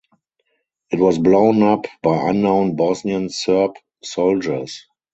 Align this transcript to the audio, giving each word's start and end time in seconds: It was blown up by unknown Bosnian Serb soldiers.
It 0.91 0.97
was 0.99 1.19
blown 1.19 1.61
up 1.61 1.85
by 2.01 2.27
unknown 2.29 2.75
Bosnian 2.75 3.29
Serb 3.29 3.75
soldiers. 4.03 4.87